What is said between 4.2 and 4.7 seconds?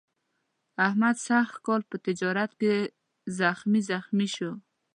شو.